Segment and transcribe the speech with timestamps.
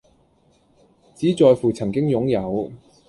[1.15, 2.71] 只在乎曾經擁有